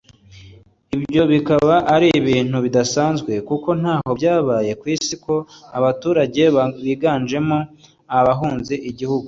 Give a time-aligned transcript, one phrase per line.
[0.95, 5.35] Ibyo bikaba ari ibintu bidasanzwe kuko ntaho byabaye ku isi ko
[5.77, 6.41] abaturage
[6.85, 7.57] biganjemo
[8.19, 9.19] abahunze igihugu